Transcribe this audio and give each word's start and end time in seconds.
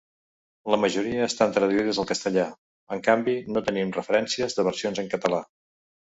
La 0.73 0.77
majoria 0.83 1.25
estan 1.25 1.51
traduïdes 1.57 1.99
al 2.03 2.07
castellà; 2.11 2.45
en 2.95 3.03
canvi, 3.07 3.35
no 3.57 3.63
tenim 3.67 3.91
referències 3.97 4.57
de 4.61 4.65
versions 4.69 5.03
en 5.05 5.13
català. 5.13 5.43